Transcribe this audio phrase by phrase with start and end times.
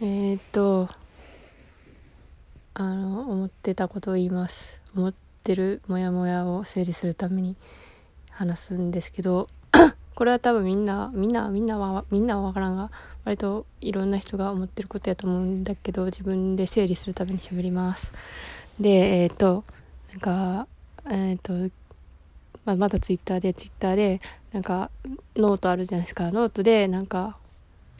[0.00, 0.88] えー、っと
[2.74, 4.80] あの思ってたことを言います。
[4.96, 7.54] 思ってるモヤモヤを整理するために
[8.30, 9.46] 話すんですけど
[10.16, 12.90] これは多分みんなみんなみんなはみんなは分からんが
[13.24, 18.12] 割といろんな人が思ってることやと思うんだけど自分で整理するために喋ります。
[18.80, 19.62] でえっ、と
[20.10, 20.66] なんか
[21.08, 21.52] えっ、と
[22.64, 24.20] まあ、まだツイッターでツイッターで
[24.52, 24.90] なんか
[25.36, 26.32] ノートあるじゃないですか。
[26.32, 27.38] ノートでなんか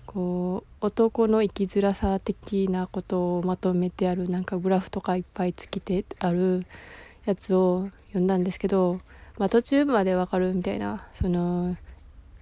[0.06, 6.66] こう男の生きづらさ的なことをまとめてあるなんかグラフとかいっぱいつけてある
[7.25, 9.01] やつを読んだんですけど、
[9.39, 11.78] まあ、途中までわかるみたいなその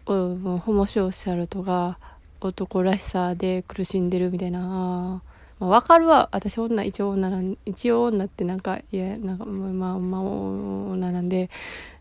[0.07, 2.01] ホモソーシャルとか
[2.41, 5.23] 男らしさで苦しんでるみたいな
[5.61, 11.49] まあ、わかるわ私女一応女なん一応女ってなんかいやなんかまあまあ女なんで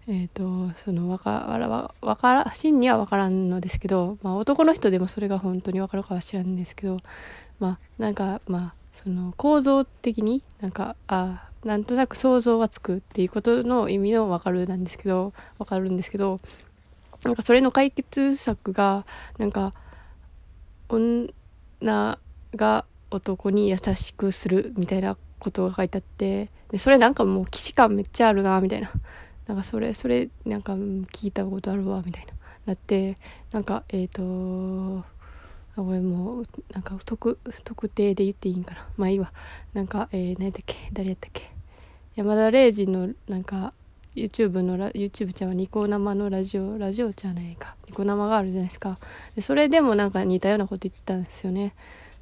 [0.07, 1.67] えっ、ー、とそのわから
[2.01, 6.99] わから真にはわからんのですけど、まあ、男の人でもそれが本当にわかるかは知らんですけど
[7.59, 16.39] まあなんかまあその構造的になんかあなんとなく想像はつくっていうことの意味のわかるなんですけどわかるんですけど
[17.23, 19.05] なんかそれの解決策が
[19.37, 19.71] なんか
[20.89, 21.29] 女
[22.55, 28.91] が男に優しくするみたいなことが書いてあってでそれなんかもう既視感めっちゃあるなみたいな。
[29.51, 32.31] なんかそれそれなんか聞いたことあるわみたいな。
[32.67, 33.17] なって
[33.51, 35.03] なんかえっ、ー、と
[35.75, 38.87] これもうなんか特特定で言っていいんかな。
[38.95, 39.33] まあいいわ。
[39.73, 40.75] なんかえー、何だっけ？
[40.93, 41.51] 誰やったっけ？
[42.15, 43.73] 山田礼二のなんか
[44.15, 47.75] YouTube のラ YouTube ちゃんはニコ生のラジオラジオじゃないか。
[47.89, 48.97] ニコ生があるじゃないですか。
[49.35, 51.73] でそれでもなんか似たようなこと言ってたんですよね。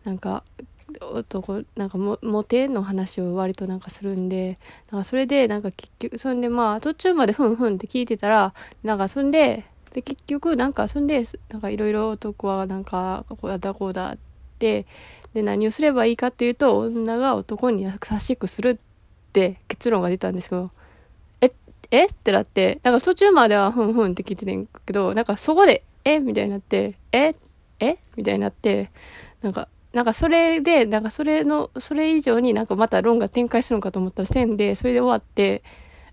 [0.03, 0.43] なんか
[1.01, 4.59] 男なんかもモテの話を割となんかするんで
[4.91, 14.17] なんかそれでなんか結局そんでまあ途中までふんふんって聞いてたらなんかそんでで結局なんかそんでなんかいろいろ男はなんかこうだこうだっ
[14.59, 14.85] て
[15.33, 18.77] で何をすればいいかっていうと女が男に優しくするっ
[19.33, 20.71] て結論が出たんですけど
[21.41, 21.51] え
[21.91, 22.05] え？
[22.05, 26.19] ってなってなんか途中まではふんふんって聞いててんけどなんかそこでえ？
[26.19, 27.31] みたいになってえ？
[27.79, 27.97] え？
[28.15, 28.91] みたいになって
[29.41, 35.63] なんかなんかそれで、なんかそれの、それ以上になんかまた論が展開するのかと思ったら線で、それで終わって、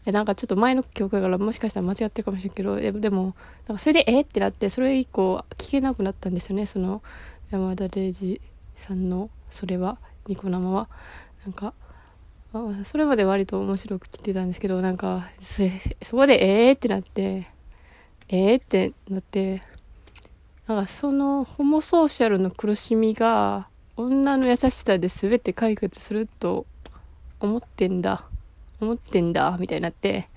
[0.06, 3.34] え、なんかちょっと前の教会からもしかしたら間違ってるかもしれんけど、ででも、
[3.66, 7.02] なんかそれでえってなって、それ以降聞けなくなったんですよね、その
[7.50, 8.40] 山田礼二
[8.76, 10.88] さんの、それは、ニコ生は。
[11.44, 11.74] なんか、
[12.84, 15.26] それまで割と面白く聞いてたんですけど、なんか、
[16.02, 17.48] そこでえーってなって、
[18.28, 19.62] えーってなって、
[20.66, 26.66] なんかそのホモソーシャルの苦しみが女の優しさで全て解決すると
[27.40, 28.24] 思ってんだ。
[28.80, 30.28] 思ってんだみたいになって。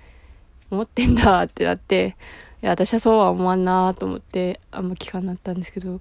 [0.71, 2.15] 思ってんだってなって。
[2.61, 5.99] いや私はそうは思わんなと思ってあんま聞かんなったんですけど。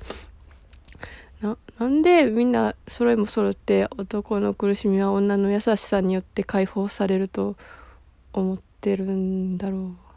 [1.41, 7.57] ななんでみんな揃いも揃って男の苦しみは女の優しさによって解放されると
[8.33, 10.08] 思ってるんだろう。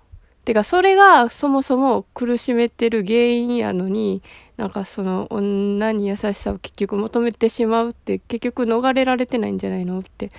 [0.46, 4.22] てか、それがそもそも苦しめてる原因やのに、
[4.57, 10.31] なんかその女に優しさを結局求めてしまうって結局逃れられてないんじゃないのって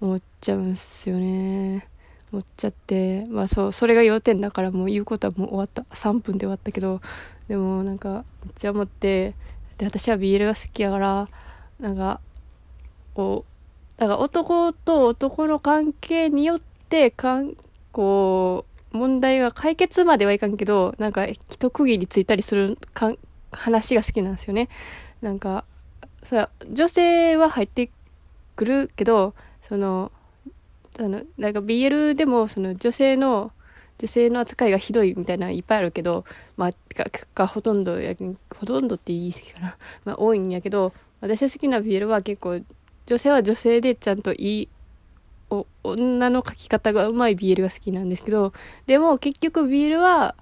[0.00, 1.88] 思っちゃうんすよね。
[2.32, 3.26] 思っちゃって。
[3.26, 5.82] まあそう、それが要点だからもう言うことはもう終わった。
[5.94, 7.00] 3分で終わったけど、
[7.48, 9.34] でもなんかめっちゃ思って、
[9.78, 11.28] で、私は BL が好きやから、
[11.78, 12.20] なんか、
[13.14, 17.54] こう、だから男と男の関係によって、かん、
[17.92, 23.12] こう、問題が解決まではいかんけど、なんか一区切りついたりするか
[23.50, 24.68] 話が好きなんですよね。
[25.20, 25.64] なんか、
[26.24, 27.90] それは女性は入って
[28.56, 29.34] くるけど、
[29.68, 30.12] その、
[30.98, 33.52] あの、なんか BL でもその女性の、
[33.98, 36.24] 女性の扱いがひどいみたいなのいっぱいあるけど、
[36.56, 37.04] まあ、か、
[37.34, 38.14] かほとんどや、
[38.54, 39.76] ほとんどって言い過ぎかな。
[40.04, 42.60] まあ、多いんやけど、私好きな BL は結構、
[43.06, 44.68] 女性は女性でちゃんといい
[45.84, 48.52] 女の描き方がうまい BL が好きなんですけど、
[48.86, 50.34] でも結局 BL は、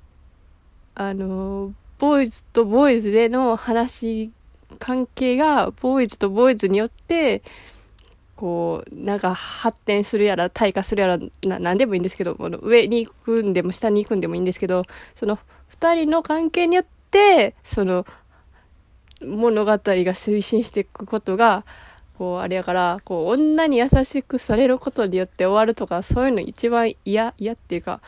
[0.94, 4.30] あの、ボーイズとボーイズでの話、
[4.78, 7.42] 関係がボーイズとボーイズによって、
[8.36, 14.84] こう、なんか発展するやら、退化するやら、な、なんでもいいんですけど、この上に行くんでも下に行くんでもいいんですけど、
[15.14, 18.06] その二人の関係によって、その
[19.20, 21.64] 物語が推進していくことが、
[22.20, 28.02] こう、あれやから、こう、女に優しくされることによって終わるとか、そういうの一番嫌、嫌っていうか、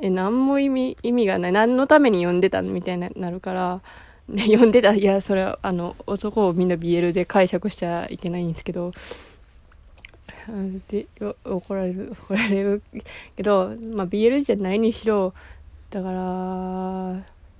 [0.00, 1.52] え、何も意味、意味がない。
[1.52, 3.80] 何のために読んでたのみたいになるから、
[4.28, 8.92] ね、 読んでた、いや、それは、あの、男をみんな BL で解釈しちゃいけないんですけど、
[10.88, 11.08] で、
[11.44, 12.82] 怒られる、怒られる
[13.34, 15.34] けど、まあ、BL じゃないにしろ、
[15.90, 17.12] だから、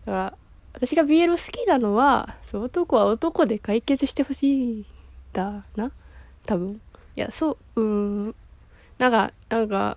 [0.07, 0.35] だから、
[0.75, 4.87] 私が BL 好きなのは、そう、男は男で解決してほしい
[5.33, 5.91] たな？
[6.47, 6.81] 多分。
[7.17, 8.35] いやそううん。
[8.99, 9.97] なんかなんか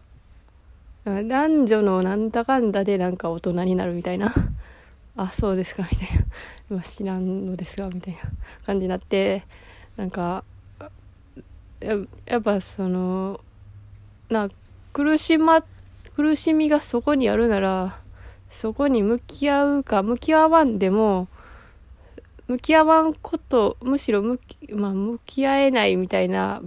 [1.06, 4.34] 男女のなんだかんだでなんか大人になるみたいな。
[5.18, 6.26] あそうですかみたいな。
[6.70, 8.20] 今知らんのですがみたいな
[8.66, 9.44] 感じになって
[9.98, 10.44] なんか
[11.80, 13.42] ややっぱその
[14.30, 14.48] な
[14.94, 15.64] 苦しま
[16.16, 18.00] 苦しみがそこにあるなら
[18.50, 21.28] そこに向き合うか向き合わんでも
[22.52, 26.62] 向き合わんことむしろ向き,、まあ、向き合えないみたいな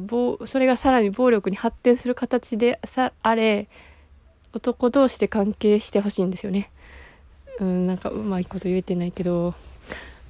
[0.46, 3.68] それがさらに暴力に発展する形でさあれ
[4.54, 6.70] 男同士で関係してほしいんですよね。
[7.58, 9.54] うん、なんかうまいこと言えてないけど、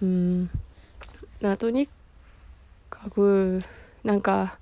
[0.02, 0.50] うん、
[1.58, 1.88] とに
[2.88, 3.62] かく、
[4.02, 4.58] なんか、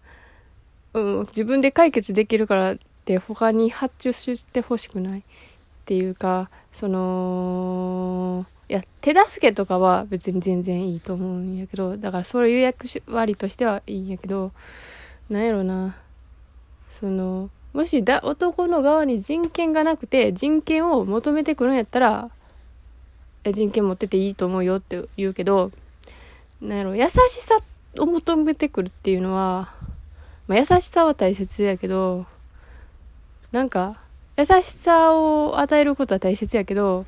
[0.94, 5.22] うん、自分で解決できるからって他に発注してほしくないっ
[5.84, 14.50] ていうか、その、いや、手助けとかは別に全然いいと思うんやけど、だからそういう役割としてはいいんやけど、
[15.28, 15.94] なんやろな、
[16.88, 22.30] その、もしだ男の側に人権がなくて人権を求めてくるんやったら
[23.50, 25.72] 人権持ってていいと思うよって言うけど
[26.60, 27.58] なんやろ優しさ
[27.98, 29.72] を求めてくるっていうのは、
[30.46, 32.26] まあ、優しさは大切やけど
[33.52, 34.00] なんか
[34.36, 37.06] 優しさを与えることは大切やけど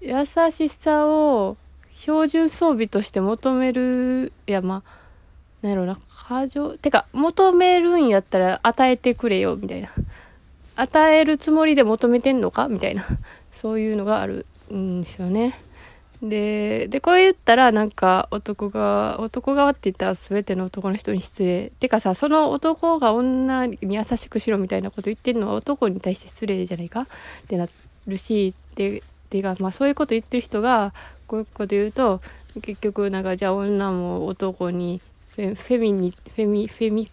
[0.00, 1.56] 優しさを
[1.92, 5.00] 標準装備として求めるいやまあ
[5.62, 9.90] なんやろな、過剰、てか、求めるんやったら与えてくれよ、みたいな。
[10.74, 12.68] 与えるつもりで求めてんのか？
[12.68, 13.04] みたいな。
[13.52, 15.60] そういうのがあるんですよね。
[16.22, 21.72] で、で、こう言ったら、なんか、男が、男側って言ったら全ての男の人に失礼。
[21.78, 27.02] てかさ、その男が女に優しくしろみたいなこと言ってるのは男に対して失礼じゃないか？
[27.02, 27.06] っ
[27.48, 27.68] てな
[28.06, 30.92] るし、で、っていうか、まあそういうこと言ってる人が、
[31.28, 32.20] こういうこと言うと、
[32.62, 35.00] 結局、なんか、じゃあ女も男に
[35.36, 37.04] フェミに、フェミ、フェミ、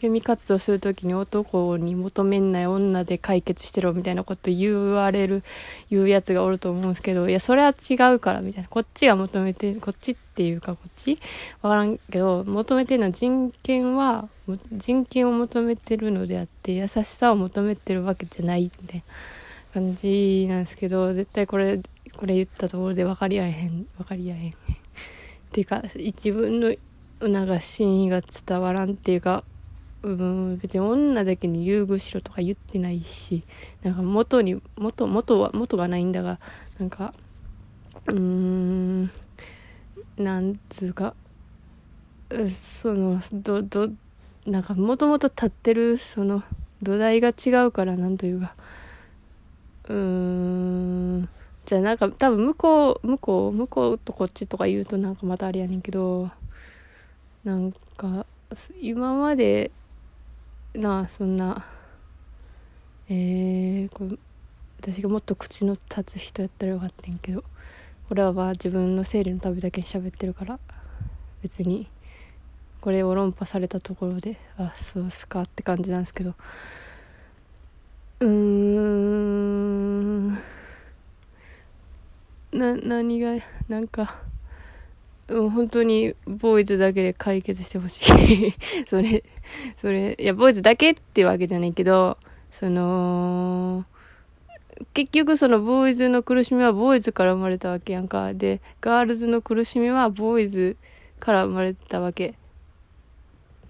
[0.00, 5.42] フェミ活動するときに男に求めんない女で解決してろみたいなこと言われる、
[5.90, 8.68] 言うやつがおると思うんですけど、いや、それは違うからみたいな。
[8.70, 11.20] こっちが求めて、こっちっていうかこっち
[11.60, 14.30] わからんけど、求めてるのは人権は、
[14.72, 19.02] 人権を求めてるのであって、優しさを求めてるわけじゃないみたいな
[19.72, 21.80] 感じなんですけど、絶対これ、
[22.16, 24.50] これ言ったところで分かり合えへん、分かり合えへん。
[24.52, 24.54] っ
[25.52, 26.74] ていうか、一分の
[27.20, 29.44] なんか真意が伝わらんっていうか、
[30.02, 33.42] うん、別に女だけに優遇しろとか言ってないし、
[33.82, 36.38] なんか元に、元、元は、元がないんだが、
[36.78, 37.12] なんか、
[38.06, 39.10] うーん、
[40.16, 41.14] なんつうか、
[42.52, 43.90] その、ど、ど、
[44.46, 46.42] なんかもともと立ってる、その、
[46.82, 48.54] 土台が違うから、なんというか、
[49.88, 51.28] うーん、
[51.66, 56.30] じゃあなんか多分向こう、向こう、向こうとこっちとか言うとなんかまたあれやねんけど、
[57.44, 58.26] なんか
[58.80, 59.70] 今まで
[60.74, 61.64] なあそんな
[63.08, 64.18] えー、これ
[64.80, 67.42] 私がもっと口の立つ人やったらよかったんやけど
[68.08, 70.58] これはまあ自分の生理のためだけに喋ってるから
[71.42, 71.88] 別に
[72.80, 76.34] これを論破されたところであそうっすかって感じなんですけど。
[78.20, 79.27] うーん。
[82.58, 83.34] な何が
[83.68, 84.14] なんか
[85.28, 88.54] うん、本当にボーイズだけで解決してほしい
[88.88, 89.22] それ、
[89.76, 92.16] それ、いや、ボーイズだけってわけじゃないけど、
[92.50, 93.84] その、
[94.94, 98.32] 結局そのボーイズの苦しみはボーイズから生まれたわけやんか。
[98.32, 100.76] で、ガールズの苦しみはボーイズ
[101.20, 102.34] から生まれたわけ。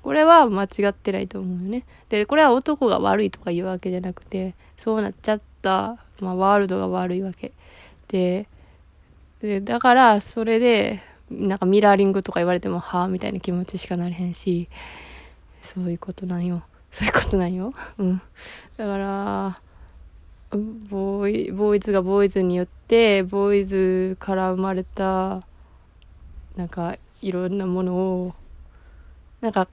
[0.03, 1.85] これは間違ってないと思うよね。
[2.09, 7.53] で、これは男が悪いとか言うわけじゃなくて、そうなっちゃった、まあ、ワールドが悪いわけ。
[8.09, 8.47] で、
[9.41, 14.69] でだから、それで、なんかミラーリングとか言われても、はぁみたいな気持ちしかなれへんし、
[15.63, 16.63] そういうことなんよ。
[16.91, 17.73] そういうことなんよ。
[17.99, 18.23] うん。
[18.77, 19.61] だから、
[20.91, 25.43] ボーイ、ボーイズがボーイズによって、ボーイズから生まれた、
[26.57, 28.35] なんか、いろんなものを、
[29.41, 29.69] なんか、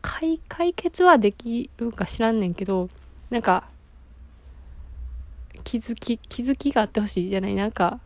[0.00, 2.88] 解、解決はできるか知らんねんけど、
[3.30, 3.68] なんか、
[5.64, 8.00] 気づき、気づきがあってほしいじゃないなんか、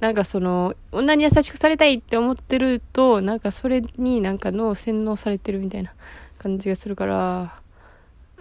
[0.00, 5.92] なんかその、女に優しくされたいって思ってると、なんかそれになんか脳洗脳されてるみたいな
[6.38, 7.60] 感じがするから、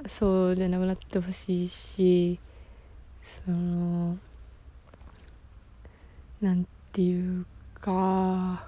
[0.08, 2.40] そうじゃなくなってほしいし、
[3.46, 4.18] その、
[6.42, 7.46] なんていう
[7.82, 8.66] か、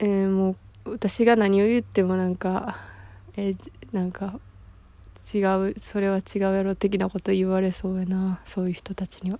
[0.00, 2.78] えー、もう、私が何を言ってもなんか、
[3.36, 4.40] えー、なんか、
[5.32, 5.38] 違
[5.70, 9.38] う、それは違うやろ的なこと言われそうやな、そういう人たちには。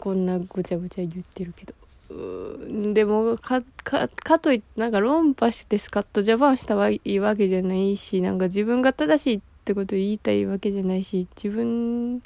[0.00, 1.74] こんなぐちゃぐちゃ言ってるけど。
[2.10, 12.22] うでもかかかといってなんか論破してスカットジャパンしたはいいわけじゃないしなんか自分が正しいってこと言いたいわけじゃないし自分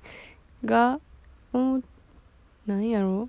[0.65, 1.01] が
[1.53, 1.83] 思
[2.67, 3.29] 何やろ？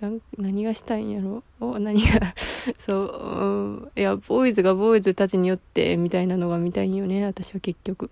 [0.00, 1.42] なん何がしたいんやろ？
[1.58, 2.34] お何が？
[2.78, 8.10] そう、うん、いやボーイズがボーイズたちによってみたいなのが見たいんよね私は結局。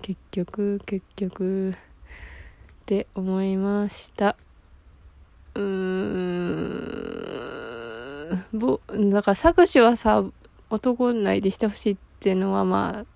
[0.00, 1.70] 結局結局。
[1.70, 1.74] っ
[2.86, 4.36] て思いました。
[5.54, 7.42] うーん
[8.52, 8.80] ぼ
[9.10, 10.24] だから作詞はさ
[10.70, 13.06] 男内でしてほしいっていうのはまあ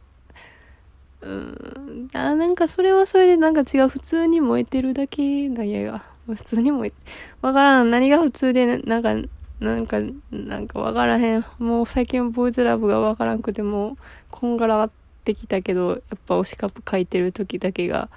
[1.26, 6.96] うんあなんかそれはそれでなんか違う普通に燃えてるだけなんやが普通に燃えて
[7.40, 7.90] わからん。
[7.90, 9.14] 何が普通でなんか
[9.60, 9.98] なんか
[10.30, 11.44] なんかわからへん。
[11.58, 13.96] もう最近ボーイズラブがわからんくても
[14.30, 14.90] こんがらがっ
[15.24, 18.08] てきたけどやっぱ推しカップ書いてる時だけが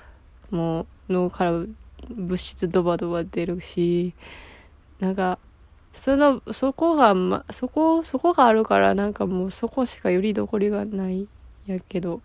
[0.51, 1.51] もう脳から
[2.10, 4.13] 物質ドバドバ出るし
[5.00, 5.39] なんか
[5.91, 11.27] そのそこが、ま、そこそこがあるからなんかもうそこしかよりどころがない
[11.65, 12.22] やけど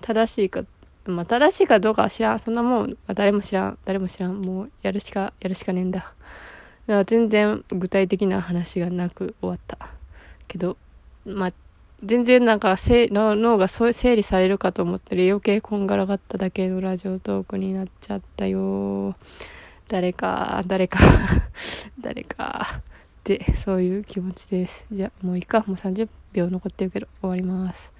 [0.00, 0.62] 正しいか
[1.06, 2.38] まあ正しいかどうかは知らん。
[2.38, 3.78] そんなもん誰も知らん。
[3.84, 4.40] 誰も知らん。
[4.40, 6.00] もうやるしかやるしかねえんだ。
[6.00, 6.12] だか
[6.86, 9.78] ら全然具体的な話がなく終わった。
[10.48, 10.76] けど
[11.24, 11.52] まあ
[12.04, 19.16] 全然なんか脳が整理されるかと思ったら余計こんがらがっただけのラジオトークになっちゃったよ。
[19.88, 20.98] 誰か誰か
[21.98, 22.82] 誰かっ
[23.24, 24.84] てそういう気持ちです。
[24.92, 25.60] じゃあもういいか。
[25.60, 27.92] もう30秒残ってるけど終わります。